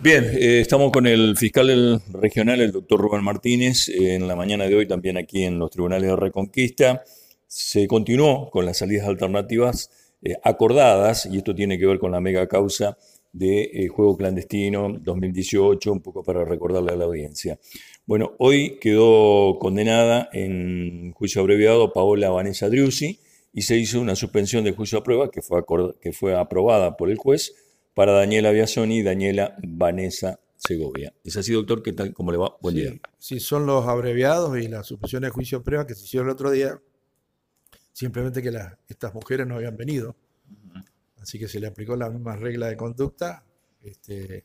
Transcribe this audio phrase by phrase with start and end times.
[0.00, 4.76] Bien, eh, estamos con el fiscal regional, el doctor Rubén Martínez, en la mañana de
[4.76, 7.02] hoy también aquí en los tribunales de Reconquista.
[7.48, 9.90] Se continuó con las salidas alternativas
[10.22, 12.96] eh, acordadas, y esto tiene que ver con la mega causa
[13.32, 17.58] de eh, juego clandestino 2018, un poco para recordarle a la audiencia.
[18.06, 23.18] Bueno, hoy quedó condenada en juicio abreviado Paola Vanessa Driussi
[23.52, 25.64] y se hizo una suspensión de juicio a prueba que fue,
[26.00, 27.52] que fue aprobada por el juez
[27.98, 31.12] para Daniela Biasoni y Daniela Vanessa Segovia.
[31.24, 31.82] ¿Es así, doctor?
[31.82, 32.14] ¿Qué tal?
[32.14, 32.56] ¿Cómo le va?
[32.62, 32.92] Buen día.
[33.18, 36.52] Sí, son los abreviados y la suspensión de juicio prueba que se hicieron el otro
[36.52, 36.80] día.
[37.92, 38.52] Simplemente que
[38.86, 40.14] estas mujeres no habían venido
[41.16, 43.44] Así que se le aplicó la misma regla de conducta.
[43.82, 44.44] Este,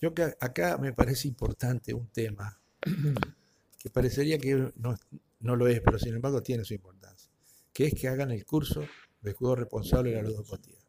[0.00, 2.58] yo que acá me parece importante un tema
[3.78, 7.30] que parecería que no, lo es, pero sin embargo tiene su importancia,
[7.72, 8.84] que es que hagan el curso
[9.20, 10.82] de juego responsable de la ludopatía.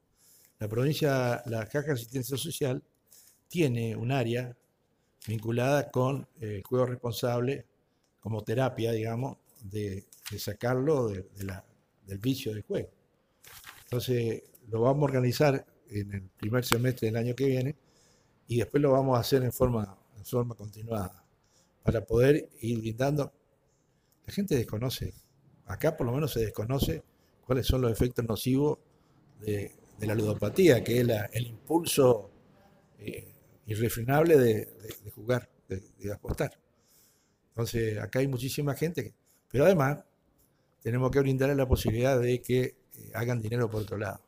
[0.63, 2.81] La provincia, la Caja de Asistencia Social
[3.49, 4.55] tiene un área
[5.27, 7.65] vinculada con el juego responsable
[8.21, 10.05] como terapia, digamos, de,
[10.37, 12.87] sacarlo del vicio del juego.
[13.83, 17.75] Entonces, lo vamos a organizar en el primer semestre del año que viene
[18.47, 21.25] y después lo vamos a hacer en forma, en forma continuada
[21.83, 23.33] para poder ir brindando.
[24.25, 25.13] La gente desconoce,
[25.65, 27.03] acá por lo menos se desconoce
[27.45, 28.79] cuáles son los efectos nocivos
[29.41, 32.29] de, la ludopatía, que es el impulso
[32.99, 33.33] eh,
[33.67, 34.67] irrefrenable de,
[35.15, 36.51] jugar, de, apostar.
[37.49, 39.13] Entonces, acá hay muchísima gente,
[39.49, 40.03] pero además
[40.81, 42.75] tenemos que brindarle la posibilidad de que eh,
[43.13, 44.19] hagan dinero por otro lado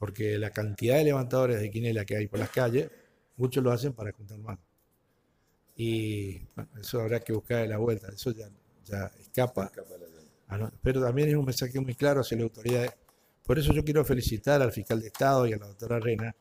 [0.00, 2.90] porque la cantidad de levantadores de quinela que hay por las calles,
[3.36, 4.58] muchos lo hacen para juntar más.
[5.76, 6.40] Y
[6.80, 8.48] eso habrá que buscar de la vuelta, eso ya,
[8.86, 9.70] ya escapa.
[10.48, 12.92] Ah, Pero también es un mensaje muy claro hacia las autoridades.
[13.50, 16.32] Por eso yo quiero felicitar al fiscal de Estado y a la doctora Rena,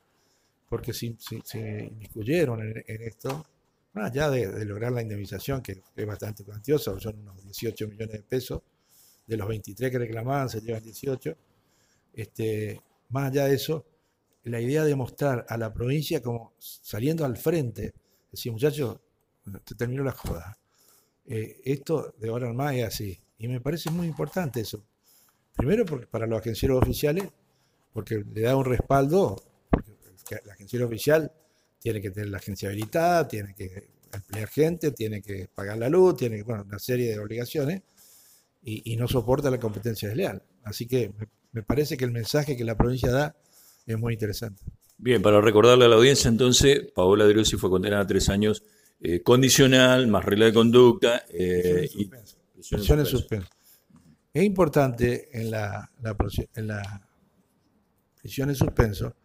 [0.69, 3.47] porque se, inmiscuyeron en, esto,
[3.93, 8.21] más allá de, lograr la indemnización, que es bastante cuantiosa, son unos 18 millones de
[8.21, 8.61] pesos,
[9.25, 11.35] de los 23 que reclamaban se llevan 18,
[12.13, 13.87] este, más allá de eso,
[14.43, 17.91] la idea de mostrar a la provincia como saliendo al frente,
[18.31, 18.99] decir, muchachos,
[19.63, 20.59] te terminó la joda.
[21.25, 23.19] Eh, esto de ahora en más es así.
[23.39, 24.83] Y me parece muy importante eso.
[25.59, 27.25] Primero porque para los agencieros oficiales,
[27.91, 29.35] porque le da un respaldo,
[30.45, 31.29] la agenciero oficial
[31.79, 36.15] tiene que tener la agencia habilitada, tiene que emplear gente, tiene que pagar la luz,
[36.15, 37.81] tiene que, bueno, una serie de obligaciones
[38.61, 40.41] y, y no soporta la competencia desleal.
[40.63, 41.11] Así que
[41.51, 43.35] me parece que el mensaje que la provincia da
[43.85, 44.63] es muy interesante.
[44.97, 48.63] Bien, para recordarle a la audiencia, entonces, Paola Drossi fue condenada a tres años
[49.01, 52.09] eh, condicional, más regla de conducta eh, y
[52.53, 53.49] prisión en suspenso.
[54.33, 57.09] Es importante en la, en la
[58.21, 59.15] prisión en suspenso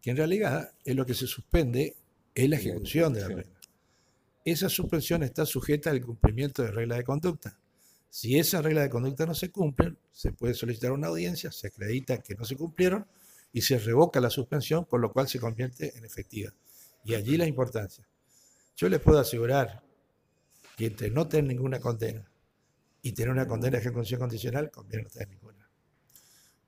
[0.00, 1.96] que en realidad es lo que se suspende
[2.34, 3.60] es la ejecución de la pena.
[4.44, 7.58] Esa suspensión está sujeta al cumplimiento de reglas de conducta.
[8.08, 12.18] Si esa regla de conducta no se cumple, se puede solicitar una audiencia, se acredita
[12.18, 13.06] que no se cumplieron
[13.52, 16.52] y se revoca la suspensión, con lo cual se convierte en efectiva.
[17.04, 18.06] Y allí la importancia.
[18.76, 19.82] Yo les puedo asegurar
[20.76, 22.29] que entre no tener ninguna condena
[23.02, 25.68] y tener una condena de ejecución condicional, conviene no tener ninguna.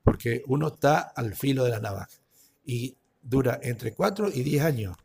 [0.03, 2.09] Porque uno está al filo de la navaja
[2.65, 4.97] y dura entre 4 y 10 años,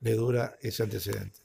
[0.00, 1.40] le dura ese antecedente.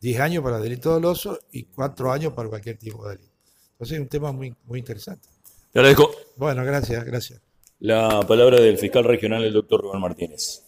[0.00, 3.34] 10 años para delito doloso y 4 años para cualquier tipo de delito.
[3.72, 5.28] Entonces es un tema muy, muy interesante.
[5.72, 6.10] Te agradezco.
[6.36, 7.40] Bueno, gracias, gracias.
[7.78, 10.64] La palabra del fiscal regional, el doctor Rubén Martínez.